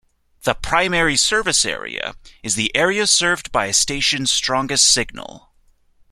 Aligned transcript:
The 0.41 0.55
"primary 0.55 1.15
service 1.15 1.63
area" 1.63 2.15
is 2.41 2.55
the 2.55 2.75
area 2.75 3.05
served 3.05 3.51
by 3.51 3.67
a 3.67 3.73
station's 3.75 4.31
strongest 4.31 4.85
signal. 4.85 5.51